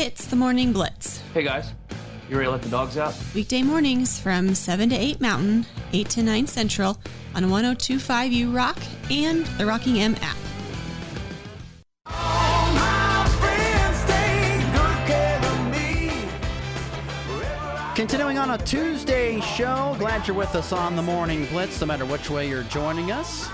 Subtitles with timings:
[0.00, 1.20] It's the Morning Blitz.
[1.34, 1.72] Hey guys,
[2.30, 3.16] you ready to let the dogs out?
[3.34, 7.00] Weekday mornings from 7 to 8 Mountain, 8 to 9 Central
[7.34, 8.78] on 1025U Rock
[9.10, 10.36] and the Rocking M app.
[17.96, 22.06] Continuing on a Tuesday show, glad you're with us on the Morning Blitz, no matter
[22.06, 23.48] which way you're joining us.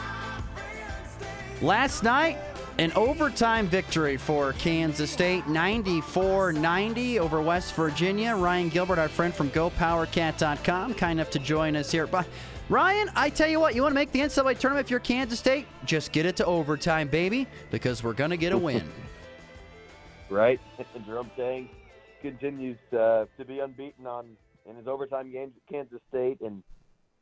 [1.62, 2.36] Last night,
[2.78, 8.34] an overtime victory for Kansas State, 94 90 over West Virginia.
[8.34, 12.06] Ryan Gilbert, our friend from GoPowerCat.com, kind enough to join us here.
[12.06, 12.26] But
[12.68, 15.38] Ryan, I tell you what, you want to make the NCAA tournament if you're Kansas
[15.38, 15.66] State?
[15.84, 18.88] Just get it to overtime, baby, because we're going to get a win.
[20.30, 20.60] right?
[21.06, 21.68] Jerome Tang
[22.22, 24.26] continues uh, to be unbeaten on
[24.68, 26.62] in his overtime games at Kansas State, and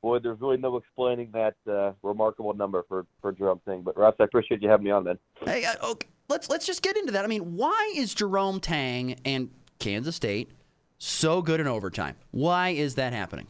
[0.02, 3.82] boy, there's really no explaining that uh, remarkable number for for Jerome Tang.
[3.82, 5.18] But Russ, I appreciate you having me on, man.
[5.44, 7.24] Hey, uh, okay, let's let's just get into that.
[7.24, 10.50] I mean, why is Jerome Tang and Kansas State
[10.98, 12.16] so good in overtime?
[12.32, 13.46] Why is that happening?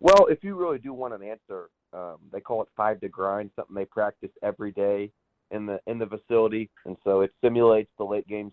[0.00, 3.50] Well, if you really do want an answer, um, they call it five to grind,
[3.54, 5.12] something they practice every day
[5.52, 8.52] in the in the facility, and so it simulates the late game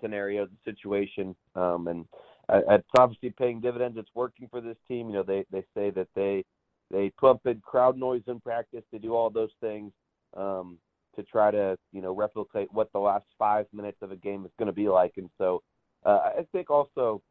[0.00, 2.04] scenario, the situation, um, and
[2.48, 3.96] it's obviously paying dividends.
[3.98, 5.08] It's working for this team.
[5.08, 6.44] You know, they they say that they
[6.90, 8.84] they pump in crowd noise in practice.
[8.92, 9.92] They do all those things
[10.36, 10.78] um,
[11.16, 14.52] to try to you know replicate what the last five minutes of a game is
[14.58, 15.14] going to be like.
[15.16, 15.62] And so
[16.04, 17.22] uh, I think also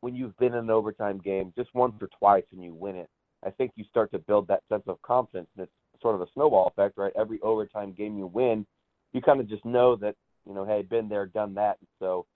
[0.00, 3.08] when you've been in an overtime game just once or twice and you win it,
[3.44, 5.48] I think you start to build that sense of confidence.
[5.56, 7.12] And it's sort of a snowball effect, right?
[7.18, 8.66] Every overtime game you win,
[9.12, 10.14] you kind of just know that
[10.46, 11.76] you know, hey, been there, done that.
[11.80, 12.26] And so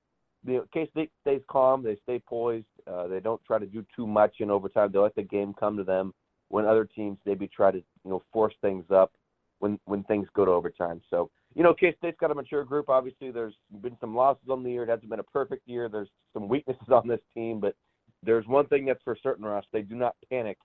[0.44, 4.06] the K State stays calm, they stay poised, uh, they don't try to do too
[4.06, 4.90] much in overtime.
[4.92, 6.14] They let the game come to them.
[6.48, 9.12] When other teams maybe try to you know force things up
[9.60, 11.00] when when things go to overtime.
[11.10, 12.88] So you know, K State's got a mature group.
[12.88, 14.84] Obviously, there's been some losses on the year.
[14.84, 15.88] It hasn't been a perfect year.
[15.88, 17.74] There's some weaknesses on this team, but
[18.22, 19.64] there's one thing that's for certain, Ross.
[19.72, 20.58] They do not panic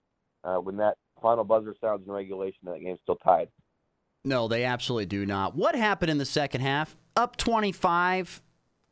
[0.44, 2.60] uh, when that final buzzer sounds in regulation.
[2.66, 3.50] And that game's still tied.
[4.24, 5.56] No, they absolutely do not.
[5.56, 6.98] What happened in the second half?
[7.16, 8.42] Up 25,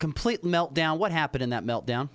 [0.03, 0.97] complete meltdown.
[0.97, 2.09] What happened in that meltdown?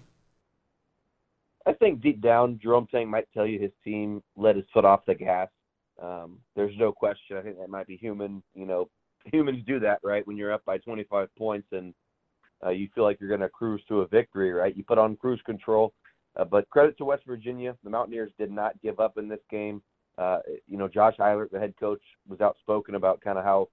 [1.67, 5.07] I think deep down, Jerome Tang might tell you his team let his foot off
[5.07, 5.49] the gas.
[5.99, 7.39] Um, there's no question.
[7.39, 8.43] I think that might be human.
[8.55, 8.91] You know,
[9.33, 10.27] humans do that, right?
[10.27, 11.95] When you're up by 25 points and
[12.63, 14.77] uh, you feel like you're going to cruise to a victory, right?
[14.77, 15.95] You put on cruise control.
[16.39, 19.81] Uh, but credit to West Virginia, the Mountaineers did not give up in this game.
[20.19, 23.69] Uh, you know, Josh Eilert, the head coach, was outspoken about kind of how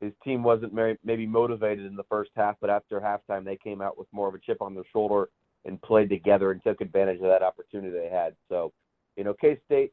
[0.00, 3.80] his team wasn't very, maybe motivated in the first half, but after halftime they came
[3.80, 5.28] out with more of a chip on their shoulder
[5.64, 8.34] and played together and took advantage of that opportunity they had.
[8.48, 8.72] So,
[9.16, 9.92] you know, K State,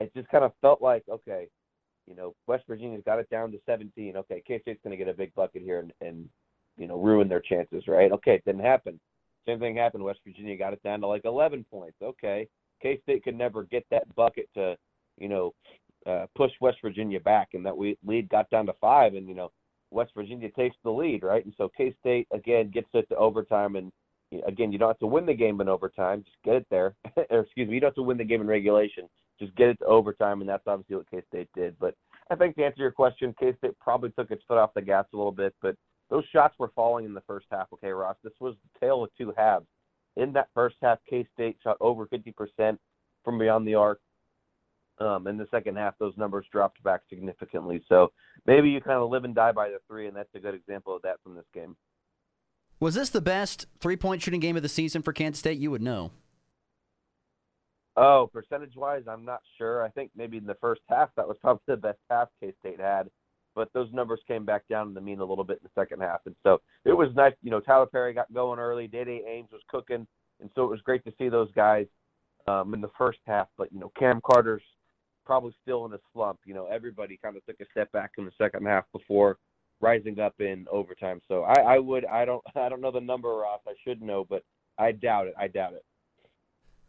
[0.00, 1.48] it just kind of felt like okay,
[2.06, 4.16] you know, West Virginia's got it down to 17.
[4.16, 6.28] Okay, K State's going to get a big bucket here and, and
[6.76, 8.12] you know ruin their chances, right?
[8.12, 9.00] Okay, it didn't happen.
[9.46, 10.04] Same thing happened.
[10.04, 11.96] West Virginia got it down to like 11 points.
[12.02, 12.46] Okay,
[12.80, 14.76] K State could never get that bucket to,
[15.18, 15.52] you know,
[16.08, 19.34] uh, pushed West Virginia back, and that we, lead got down to five, and you
[19.34, 19.50] know
[19.90, 21.44] West Virginia takes the lead, right?
[21.44, 23.92] And so K State again gets it to overtime, and
[24.46, 26.94] again you don't have to win the game in overtime, just get it there.
[27.30, 29.08] or excuse me, you don't have to win the game in regulation,
[29.38, 31.76] just get it to overtime, and that's obviously what K State did.
[31.78, 31.94] But
[32.30, 35.04] I think to answer your question, K State probably took its foot off the gas
[35.12, 35.76] a little bit, but
[36.10, 37.68] those shots were falling in the first half.
[37.74, 39.66] Okay, Ross, this was the tale of two halves.
[40.16, 42.78] In that first half, K State shot over 50%
[43.24, 44.00] from beyond the arc.
[45.00, 47.82] Um, in the second half, those numbers dropped back significantly.
[47.88, 48.10] So
[48.46, 50.96] maybe you kind of live and die by the three, and that's a good example
[50.96, 51.76] of that from this game.
[52.80, 55.58] Was this the best three point shooting game of the season for Kansas State?
[55.58, 56.10] You would know.
[57.96, 59.84] Oh, percentage wise, I'm not sure.
[59.84, 62.80] I think maybe in the first half, that was probably the best half K State
[62.80, 63.10] had.
[63.56, 66.00] But those numbers came back down to the mean a little bit in the second
[66.00, 66.20] half.
[66.26, 67.32] And so it was nice.
[67.42, 68.86] You know, Tylor Perry got going early.
[68.86, 70.06] Dai Dai Ames was cooking.
[70.40, 71.86] And so it was great to see those guys
[72.46, 73.48] um, in the first half.
[73.56, 74.62] But, you know, Cam Carter's
[75.28, 76.40] probably still in a slump.
[76.46, 79.36] You know, everybody kind of took a step back in the second half before
[79.80, 81.20] rising up in overtime.
[81.28, 83.60] So I, I would I don't I don't know the number, Ross.
[83.68, 84.42] I should know, but
[84.78, 85.34] I doubt it.
[85.38, 85.84] I doubt it.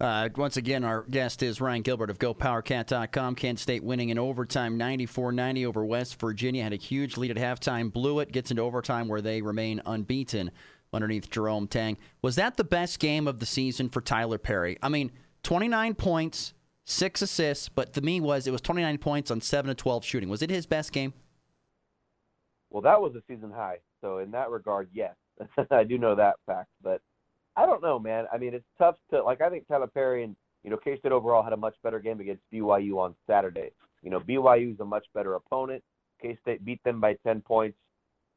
[0.01, 3.35] Uh, once again, our guest is Ryan Gilbert of GoPowerCat.com.
[3.35, 6.63] Kansas State winning in overtime 94 90 over West Virginia.
[6.63, 10.51] Had a huge lead at halftime, blew it, gets into overtime where they remain unbeaten
[10.93, 11.97] underneath Jerome Tang.
[12.21, 14.77] Was that the best game of the season for Tylor Perry?
[14.81, 15.11] I mean,
[15.43, 16.53] 29 points,
[16.89, 20.29] six assists, but the me was it was 29 points on 7 to 12 shooting.
[20.29, 21.13] Was it his best game?
[22.69, 23.77] Well, that was a season high.
[24.01, 25.15] So in that regard, yes.
[25.71, 27.01] I do know that fact, but
[27.55, 28.25] I don't know, man.
[28.33, 31.41] I mean, it's tough to like I think Tylor Perry and you know, K-State overall
[31.41, 33.71] had a much better game against BYU on Saturday.
[34.01, 35.81] You know, BYU is a much better opponent.
[36.21, 37.77] K-State beat them by 10 points.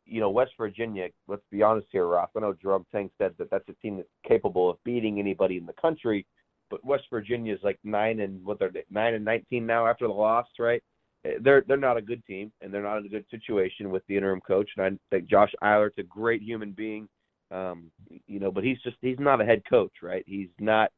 [0.06, 1.08] you know, West Virginia.
[1.28, 2.30] Let's be honest here, Ross.
[2.36, 5.66] I know Jerome Tang said that that's a team that's capable of beating anybody in
[5.66, 6.26] the country,
[6.72, 10.12] but West Virginia is like nine and what they're nine and nineteen now after the
[10.12, 10.82] loss, right?
[11.42, 14.16] They're they're not a good team, and they're not in a good situation with the
[14.16, 14.70] interim coach.
[14.76, 17.08] And I think Josh Eilert's a great human being,
[17.50, 17.90] um,
[18.26, 20.24] you know, but he's just he's not a head coach, right?
[20.26, 20.90] He's not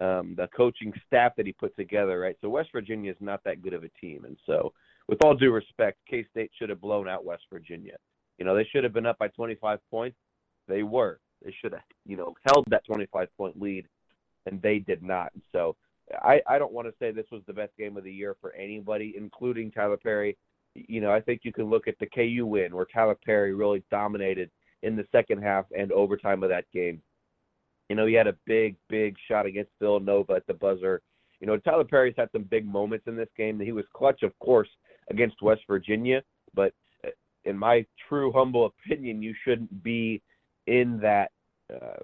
[0.00, 2.36] um, the coaching staff that he put together, right?
[2.40, 4.72] So West Virginia is not that good of a team, and so
[5.08, 7.96] with all due respect, K State should have blown out West Virginia.
[8.38, 10.16] You know, they should have been up by 25 points.
[10.66, 11.20] They were.
[11.44, 13.86] They should have, you know, held that 25 point lead,
[14.46, 15.32] and they did not.
[15.52, 15.76] So
[16.20, 18.52] I, I don't want to say this was the best game of the year for
[18.54, 20.36] anybody, including Tylor Perry.
[20.74, 23.82] You know, I think you can look at the KU win where Tylor Perry really
[23.90, 24.50] dominated
[24.82, 27.00] in the second half and overtime of that game.
[27.88, 31.02] You know, he had a big, big shot against Villanova at the buzzer.
[31.40, 33.60] You know, Tylor Perry's had some big moments in this game.
[33.60, 34.68] He was clutch, of course,
[35.10, 36.22] against West Virginia,
[36.54, 36.72] but
[37.04, 37.10] uh,
[37.44, 40.22] in my true humble opinion, you shouldn't be
[40.66, 41.30] in that.
[41.72, 42.02] Uh,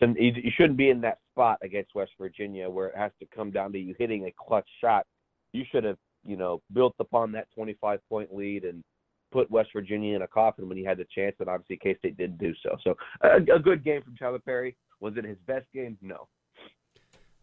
[0.00, 3.72] you shouldn't be in that spot against West Virginia where it has to come down
[3.72, 5.06] to you hitting a clutch shot.
[5.52, 8.82] You should have, you know, built upon that 25 point lead and
[9.30, 12.16] put West Virginia in a coffin when he had the chance, and obviously K State
[12.16, 12.76] didn't do so.
[12.82, 14.76] So a, a good game from Tylor Perry.
[15.00, 15.96] Was it his best game?
[16.02, 16.28] No.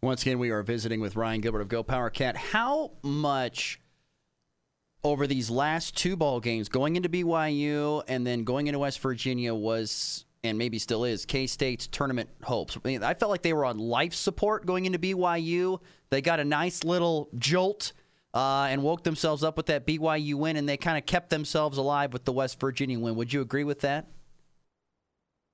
[0.02, 2.36] Once again, we are visiting with Ryan Gilbert of Go Power Cat.
[2.36, 3.80] How much
[5.02, 9.54] over these last two ball games, going into BYU and then going into West Virginia,
[9.54, 12.76] was and maybe still is K State's tournament hopes.
[12.76, 15.80] I, mean, I felt like they were on life support going into BYU.
[16.10, 17.92] They got a nice little jolt
[18.34, 21.78] uh, and woke themselves up with that BYU win, and they kind of kept themselves
[21.78, 23.14] alive with the West Virginia win.
[23.16, 24.06] Would you agree with that?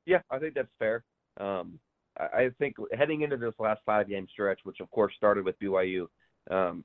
[0.07, 1.05] Yeah, I think that's fair.
[1.39, 1.79] Um,
[2.19, 6.07] I think heading into this last five game stretch, which of course started with BYU,
[6.51, 6.85] um,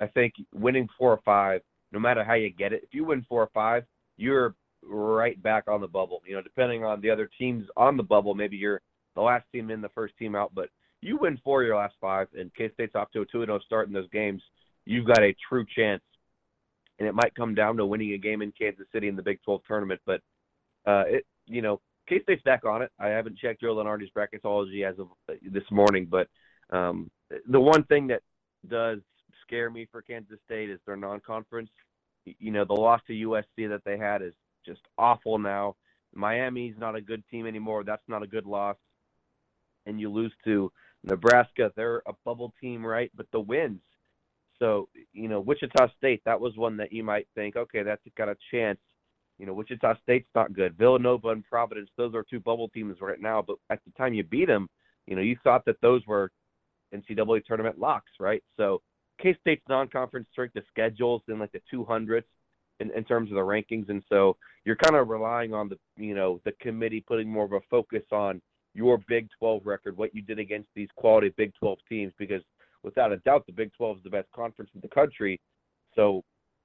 [0.00, 1.62] I think winning four or five,
[1.92, 3.84] no matter how you get it, if you win four or five,
[4.16, 6.22] you're right back on the bubble.
[6.26, 8.80] You know, depending on the other teams on the bubble, maybe you're
[9.14, 10.68] the last team in, the first team out, but
[11.00, 13.58] you win four of your last five, and K State's off to a 2 0
[13.66, 14.42] start in those games,
[14.84, 16.02] you've got a true chance.
[16.98, 19.42] And it might come down to winning a game in Kansas City in the Big
[19.44, 20.20] 12 tournament, but
[20.86, 22.90] uh, it, you know, K State's back on it.
[22.98, 25.08] I haven't checked Joe Lunardi's bracketology as of
[25.50, 26.28] this morning, but
[26.70, 27.10] um,
[27.48, 28.22] the one thing that
[28.68, 28.98] does
[29.46, 31.70] scare me for Kansas State is their non-conference.
[32.24, 35.76] You know, the loss to USC that they had is just awful now.
[36.14, 37.84] Miami's not a good team anymore.
[37.84, 38.76] That's not a good loss.
[39.86, 40.70] And you lose to
[41.04, 41.72] Nebraska.
[41.74, 43.10] They're a bubble team, right?
[43.16, 43.80] But the wins.
[44.58, 48.28] So, you know, Wichita State, that was one that you might think, okay, that's got
[48.28, 48.78] a chance.
[49.38, 50.78] You know, Wichita State's not good.
[50.78, 53.42] Villanova and Providence, those are two bubble teams right now.
[53.42, 54.68] But at the time you beat them,
[55.06, 56.30] you know, you thought that those were
[56.94, 58.42] NCAA tournament locks, right?
[58.56, 58.82] So
[59.20, 62.22] K State's non-conference strength of schedules in like the 200s
[62.82, 66.14] in, in terms of the rankings, and so you're kind of relying on the you
[66.14, 68.40] know the committee putting more of a focus on
[68.74, 72.42] your Big 12 record, what you did against these quality Big 12 teams, because
[72.82, 75.40] without a doubt the Big 12 is the best conference in the country.
[75.94, 76.22] So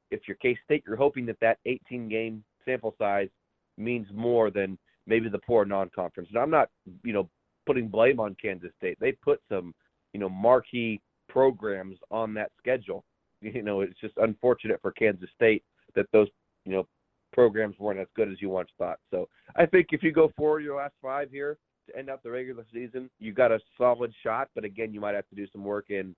[0.10, 3.30] if you're K State, you're hoping that that 18 game sample size
[3.78, 6.30] means more than maybe the poor non-conference.
[6.30, 6.70] And I'm not
[7.04, 7.30] you know
[7.66, 8.98] putting blame on Kansas State.
[9.00, 9.74] They put some
[10.14, 13.04] you know marquee programs on that schedule.
[13.40, 15.64] You know, it's just unfortunate for Kansas State
[15.98, 16.28] that those
[16.66, 16.88] you know
[17.34, 19.00] programs weren't as good as you once thought.
[19.12, 21.58] So I think if you go for your last five here
[21.88, 24.50] to end out the regular season, you got a solid shot.
[24.56, 26.16] But again, you might have to do some work in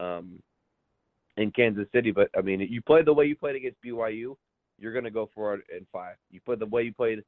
[0.00, 0.40] um,
[1.36, 2.10] in Kansas City.
[2.10, 4.34] But I mean, you play the way you played against BYU,
[4.78, 6.16] you're going to go it in five.
[6.30, 7.22] You play the way you played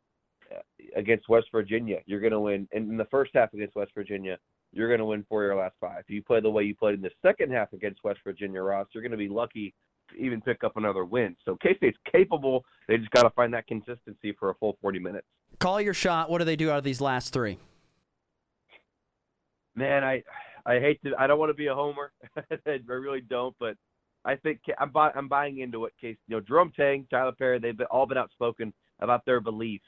[0.50, 0.61] uh,
[0.97, 2.69] against West Virginia, you're going to win.
[2.73, 4.38] And in the first half against West Virginia,
[4.73, 6.00] you're going to win four of your last five.
[6.00, 8.87] If you play the way you played in the second half against West Virginia, Ross,
[8.92, 9.75] you're going to be lucky
[10.19, 11.37] even pick up another win.
[11.45, 12.64] So K State's capable.
[12.88, 15.26] They just got to find that consistency for a full 40 minutes.
[15.59, 16.31] Call your shot.
[16.31, 17.59] What do they do out of these last three?
[19.75, 20.23] Man, I
[20.67, 21.12] I hate to.
[21.19, 22.12] I don't want to be a homer.
[22.37, 23.55] I really don't.
[23.59, 23.76] But
[24.25, 26.17] I think I'm buy, I'm buying into what Case.
[26.29, 29.81] You know, Jerome Tang, Tylor Perry, they've been, all been outspoken about their belief.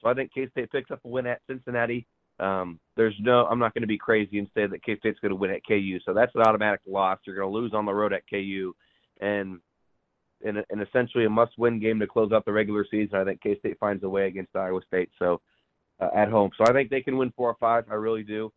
[0.00, 2.06] So I think K State picks up a win at Cincinnati.
[2.38, 3.46] Um, there's no.
[3.46, 5.66] I'm not going to be crazy and say that K State's going to win at
[5.66, 5.98] KU.
[6.04, 7.18] So that's an automatic loss.
[7.26, 8.72] You're going to lose on the road at KU,
[9.20, 9.58] and
[10.42, 13.16] in, a, essentially a must-win game to close out the regular season.
[13.16, 15.40] I think K-State finds a way against Iowa State, so
[16.00, 16.50] uh, at home.
[16.56, 17.84] So I think they can win four or five.
[17.90, 18.52] I really do.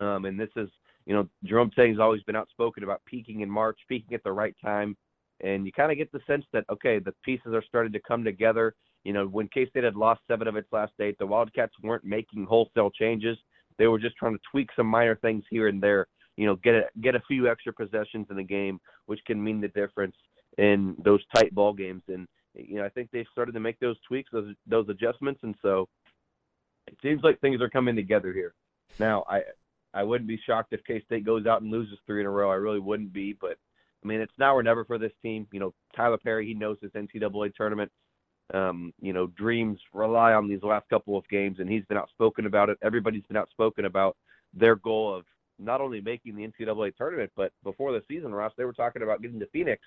[0.00, 0.68] Um, and this is,
[1.06, 4.54] you know, Jerome Tang's always been outspoken about peaking in March, peaking at the right
[4.64, 4.96] time,
[5.40, 8.24] and you kind of get the sense that okay, the pieces are starting to come
[8.24, 8.74] together.
[9.04, 12.44] You know, when K-State had lost seven of its last eight, the Wildcats weren't making
[12.44, 13.38] wholesale changes.
[13.78, 16.06] They were just trying to tweak some minor things here and there.
[16.36, 19.60] You know, get a get a few extra possessions in the game, which can mean
[19.60, 20.14] the difference
[20.58, 22.02] in those tight ball games.
[22.08, 25.54] And you know, I think they've started to make those tweaks, those those adjustments, and
[25.62, 25.88] so
[26.86, 28.54] it seems like things are coming together here.
[28.98, 29.42] Now, I
[29.94, 32.50] I wouldn't be shocked if K State goes out and loses three in a row.
[32.50, 33.56] I really wouldn't be, but
[34.04, 35.46] I mean, it's now or never for this team.
[35.52, 37.90] You know, Tylor Perry, he knows this NCAA tournament.
[38.54, 42.46] Um, you know, dreams rely on these last couple of games, and he's been outspoken
[42.46, 42.78] about it.
[42.82, 44.16] Everybody's been outspoken about
[44.54, 45.24] their goal of
[45.58, 49.20] not only making the NCAA tournament, but before the season, Ross, they were talking about
[49.20, 49.82] getting to Phoenix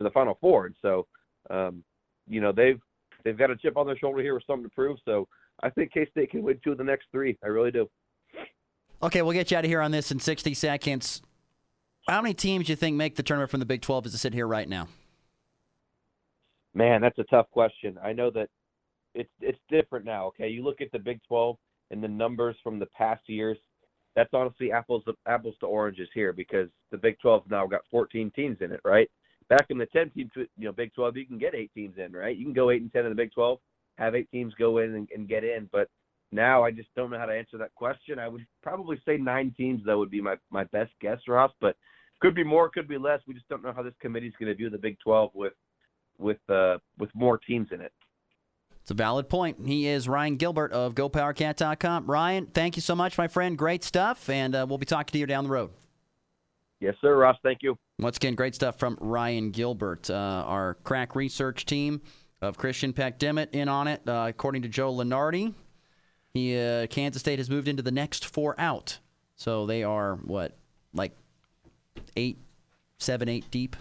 [0.00, 0.66] to the Final Four.
[0.66, 1.06] And so,
[1.50, 1.84] um,
[2.28, 2.80] you know, they've
[3.24, 4.98] they've got a chip on their shoulder here with something to prove.
[5.04, 5.28] So
[5.62, 7.38] I think K State can win two of the next three.
[7.44, 7.88] I really do.
[9.02, 11.22] Okay, we'll get you out of here on this in 60 seconds.
[12.06, 14.18] How many teams do you think make the tournament from the Big 12 as it
[14.18, 14.88] sit here right now?
[16.74, 17.98] Man, that's a tough question.
[18.02, 18.48] I know that
[19.14, 20.26] it's it's different now.
[20.28, 21.56] Okay, you look at the Big 12
[21.90, 23.58] and the numbers from the past years.
[24.16, 28.30] That's honestly apples to, apples to oranges here because the Big 12 now got 14
[28.34, 29.08] teams in it, right?
[29.50, 32.12] Back in the 10 team, you know, Big 12, you can get eight teams in,
[32.12, 32.36] right?
[32.36, 33.58] You can go eight and 10 in the Big 12,
[33.98, 35.68] have eight teams go in and, and get in.
[35.70, 35.88] But
[36.32, 38.18] now I just don't know how to answer that question.
[38.18, 41.52] I would probably say nine teams though would be my my best guess, Ross.
[41.60, 41.76] But
[42.20, 43.20] could be more, could be less.
[43.26, 45.52] We just don't know how this committee is going to do the Big 12 with
[46.18, 47.92] with uh, with more teams in it.
[48.82, 49.58] It's a valid point.
[49.66, 52.06] He is Ryan Gilbert of GoPowerCat.com.
[52.06, 53.58] Ryan, thank you so much, my friend.
[53.58, 55.70] Great stuff, and uh, we'll be talking to you down the road.
[56.80, 57.36] Yes, sir, Ross.
[57.42, 57.76] Thank you.
[58.00, 62.00] Once again, great stuff from Ryan Gilbert, uh, our crack research team
[62.40, 64.00] of Christian Peck Dimmitt in on it.
[64.08, 65.52] Uh, according to Joe Lunardi,
[66.32, 68.98] he uh, Kansas State has moved into the next four out,
[69.36, 70.56] so they are what
[70.94, 71.12] like
[72.16, 72.38] eight,
[72.98, 73.76] seven, eight deep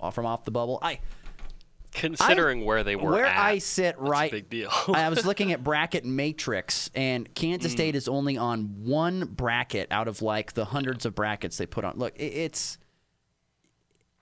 [0.00, 0.78] off from off the bubble.
[0.82, 0.98] I
[1.92, 4.70] considering I, where they were where at, I sit right big deal.
[4.88, 7.76] I was looking at bracket matrix and Kansas Mm.
[7.76, 11.84] State is only on one bracket out of like the hundreds of brackets they put
[11.84, 11.96] on.
[11.96, 12.78] Look, it- it's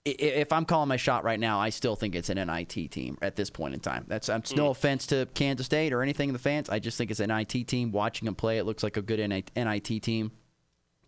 [0.05, 3.37] if I'm calling my shot right now, I still think it's an NIT team at
[3.37, 4.05] this point in time.
[4.07, 4.57] That's it's Mm.
[4.57, 6.69] no offense to Kansas State or anything the fans.
[6.69, 7.91] I just think it's an NIT team.
[7.91, 10.33] Watching them play, it looks like a good NIT team.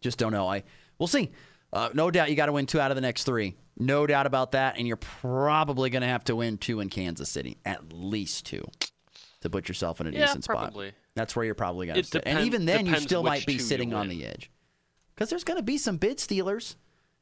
[0.01, 0.49] Just don't know.
[0.49, 0.63] I
[0.99, 1.31] we'll see.
[1.73, 3.55] Uh, no doubt you got to win two out of the next three.
[3.79, 4.79] No doubt about that.
[4.79, 8.65] And you're probably going to have to win two in Kansas City, at least two,
[9.43, 10.57] to put yourself in a Yeah, decent spot.
[10.59, 10.93] probably.
[11.15, 12.23] That's where you're probably going to It sit.
[12.25, 14.51] And even then, you still might be sitting on the edge
[15.15, 16.77] because there's going to be some bid stealers.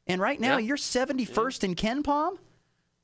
[0.07, 0.67] And right now, Yeah.
[0.67, 2.37] you're 71st in KenPom.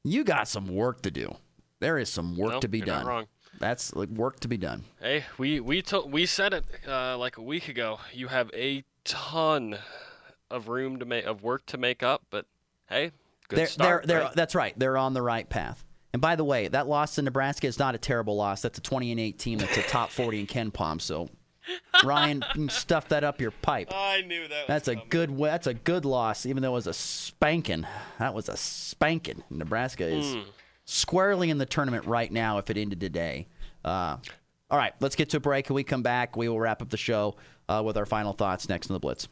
[0.03, 1.35] You got some work to do.
[1.79, 3.07] There is some work No, to be you're not done.
[3.07, 3.27] wrong.
[3.59, 4.83] That's like work to be done.
[4.99, 7.99] Hey, we we to, we said it uh, like a week ago.
[8.13, 9.77] You have a ton
[10.49, 12.45] of room to make of work to make up, but
[12.87, 13.11] hey,
[13.47, 14.07] good they're, start.
[14.07, 14.31] they're, they're.
[14.35, 14.77] That's right.
[14.77, 15.83] They're on the right path.
[16.13, 18.61] And by the way, that loss to Nebraska is not a terrible loss.
[18.61, 19.59] That's a 20 and 8 team.
[19.59, 20.99] That's a top 40 in KenPom.
[20.99, 21.29] So,
[22.03, 23.89] Ryan, stuff that up your pipe.
[23.93, 24.49] I knew that.
[24.49, 25.09] Was That's a coming.
[25.09, 25.37] good.
[25.37, 27.85] That's a good loss, even though it was a spanking.
[28.19, 29.43] That was a spanking.
[29.49, 30.41] Nebraska is Hmm.
[30.85, 32.57] squarely in the tournament right now.
[32.57, 33.47] If it ended today.
[33.85, 34.17] Uh,
[34.69, 35.67] all right, let's get to a break.
[35.69, 37.35] When we come back, we will wrap up the show
[37.67, 39.27] uh, with our final thoughts next on the Blitz.